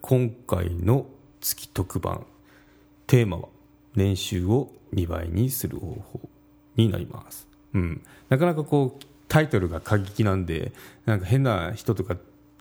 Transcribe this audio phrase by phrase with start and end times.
[0.00, 1.06] 今回の
[1.40, 2.26] 月特番
[3.06, 3.48] テーマは
[3.94, 6.20] 年収を2倍にする方法
[6.76, 10.72] になります、うん、なかなかこうタイトルが過激なんで
[11.06, 12.16] なんか変な人とか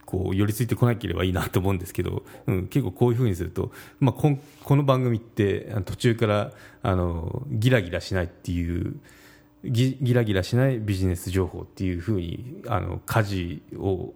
[0.06, 9.00] こう寄りついてこなければいいなと思うんですけど、うん、結構こういうふうにすると、まあ、ここの番組って途中からあのギラギラしないっていう
[9.64, 14.14] ギギラギラしないビジネス情報っていうふうにあの舵を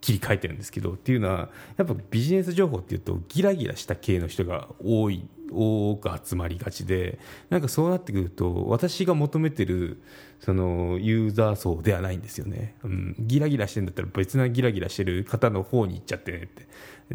[0.00, 7.18] 切り替えてるんですけどっていうのはやっぱビジネス情報っていうとギラギラした系の人が多い多く集まりがちで
[7.50, 10.02] なんかそうなってくると私が求めてる
[10.40, 16.66] そのユーザー層ではないんですよね、うん、ギラギラしてるんだったら別なギラギラしてる方の方に行っちゃってねって。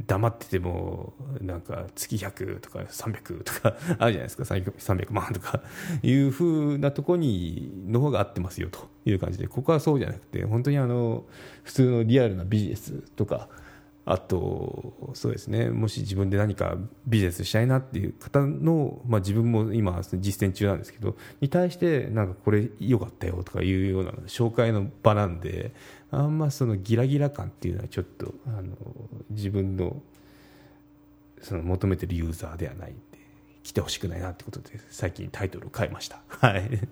[0.08, 4.44] 黙っててもなんか月100とか300とかあるじゃないですか。
[4.44, 5.62] 300万とか。
[6.02, 6.46] いうふ
[6.76, 9.48] うなところにの方が合ってますよという感じで。
[9.48, 11.26] ここはそうじゃなくて本当にあの
[11.64, 13.50] 普通のリアルなビジネスとか
[14.04, 25.72] あとそうですねもし自分で何かビジネスしたいなっていう方の、まあ、自分も今実践中なんですけどに対してなんかこれ良かったよとかいうような紹介の場なんで
[26.10, 28.76] あんまそのギラギラ感っていうのはちょっとあの
[29.30, 30.02] 自分の
[31.42, 33.02] その求めてるユーザーではないんで
[33.64, 36.22] 来てほしくないなってことで最近タイトルを変えました。
[36.28, 36.88] はい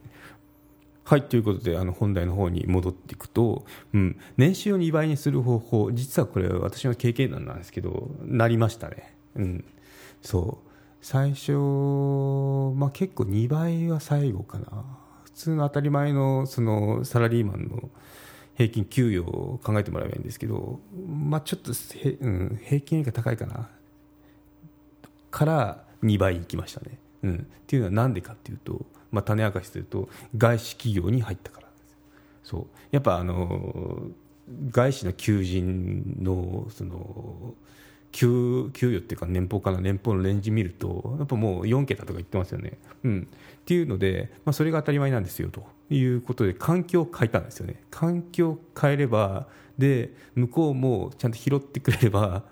[1.04, 9.16] はい、ということで、あの本題の方に戻っていくと、うん、年収を2倍にする方法、実はこれ、私の経験談なんですけど、なりましたね。
[9.36, 9.66] うん、
[10.22, 10.70] そう。
[11.02, 11.54] 最初、
[12.76, 14.68] まあ、結構2倍は最後かな。
[15.24, 17.90] 普通の当たり前のそのサラリーマンの
[18.56, 23.70] 平均給与を考えてもらえばいいんですけど、まあ、ちょっとへ、うん、平均より高いかな。
[25.32, 27.00] から2倍にきましたね。
[27.24, 31.68] うん、っていうのはなんでかっていうと、まあ、種明かしすると外資企業に入ったから
[32.44, 32.66] そう。
[32.92, 34.08] やっぱあの
[34.72, 37.54] 外資の求人のその
[38.12, 47.82] 給給与っていうか年俸かな年俸のレンジ見るとやっぱもう4桁とか言ってますよね、うん、っていうので、まあ、それが当たり前なんですよということで環境を変えたんですよね。
[47.92, 49.48] 環境を変えれば
[49.78, 52.44] で向こうもちゃんと拾ってくれれば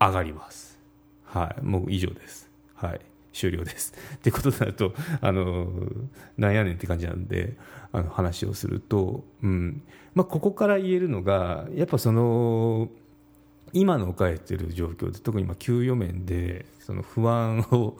[0.00, 0.78] 上がります。
[1.24, 1.64] はい。
[1.64, 2.50] もう以上です。
[2.74, 3.00] はい。
[3.36, 3.92] 終了です。
[4.16, 5.68] ってことになると、あの、
[6.38, 7.56] なんやねんって感じなんで、
[7.92, 9.82] あの話をすると、うん。
[10.14, 12.88] まあ、ここから言えるのが、やっぱその、
[13.72, 17.98] 今の置かれている状況で、特に今、給与面で、その不安を、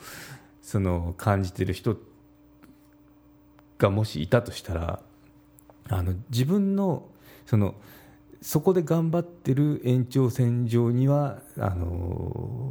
[0.63, 1.99] その、感じている人
[3.79, 5.03] がもしいたとしたら、
[5.89, 7.07] あの、自分の、
[7.45, 7.75] その、
[8.41, 12.66] そこで頑張ってる延長線上には、あの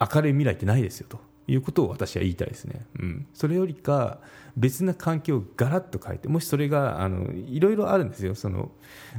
[0.00, 4.18] 明るい未来ってないですよということを私は言いたいですね、うん、それよりか
[4.56, 8.34] 別な環境をガラッと変えてもしそれがあのいろいろあるんですよ。
[8.34, 8.70] その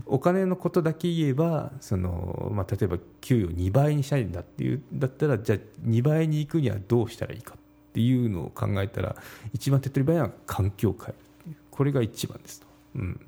[0.05, 9.15] お金のことだけ言えばその、まあ、例えば給与2倍にしたいんだっていうだったらじゃあ2倍に行くにはどうしたらいいかっていうのを考えたら
[9.53, 13.19] 一番手っ取り早いのは環境を変えるこれが一番ですと、うん、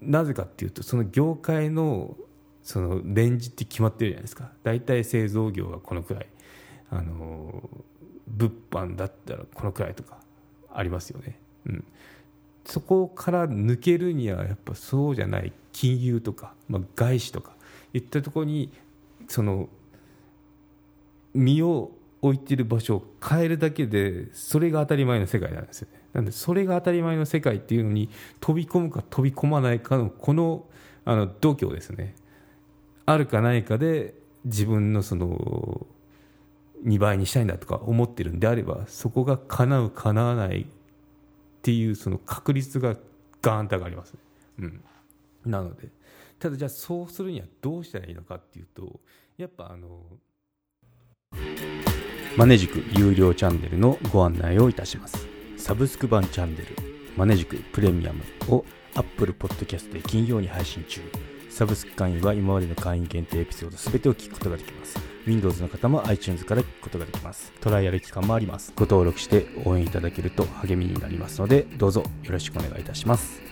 [0.00, 2.16] なぜかっていうとその業界の
[2.62, 4.52] そのレンジって決まってるじゃないですか。
[4.62, 6.28] 大体製造業はこのくらい。
[6.92, 7.68] あの
[8.28, 10.18] 物販だったらこのくらいとか
[10.72, 11.84] ありますよね、うん、
[12.64, 17.56] そこから抜けるにはやっぱそうじゃない金融とか、まあ、外資とか
[17.94, 18.70] いったところに
[19.26, 19.70] その
[21.32, 26.00] 身を置いてる場所を変えるだけでそれが当たり前の世界なんですよね。
[26.12, 30.66] なんでそれが当たり前の世界っていうのに飛び込むか飛び込まないかのこの
[31.04, 32.14] あの度胸ですね。
[33.06, 34.14] あるかないかで
[34.44, 35.86] 自分のその
[36.84, 40.66] 2倍にしたいんだとか思ってるんであればそこが叶う叶わないっ
[41.62, 42.96] ていうその確率が
[43.40, 44.18] ガーンと上がります、ね、
[44.60, 44.84] うん、
[45.44, 45.88] なので
[46.38, 49.00] ただじゃあそうするにはどうしたらいいのかっていうと
[49.36, 50.00] やっぱあの
[52.36, 55.26] マネジク有料チャンネルのご案内をいたします。
[55.58, 56.66] サブスク版チャンネル
[57.16, 58.64] マネジクプレミアムを
[58.94, 61.00] Apple Podcast で金曜に配信中。
[61.52, 64.98] サブスク会員は今までの会員限定エピソード全てを聞くことができます。
[65.26, 67.52] Windows の方も iTunes から聞くことができます。
[67.60, 68.72] トライアル期間もあります。
[68.74, 73.51] ご登録して応援いただけると励みになりますのでどうぞよろしくお願いいたします。